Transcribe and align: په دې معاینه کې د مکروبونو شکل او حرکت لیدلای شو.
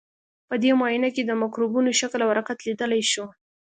په 0.49 0.55
دې 0.63 0.71
معاینه 0.79 1.09
کې 1.15 1.23
د 1.25 1.31
مکروبونو 1.41 1.89
شکل 1.99 2.19
او 2.23 2.29
حرکت 2.33 2.57
لیدلای 2.67 3.03
شو. 3.11 3.25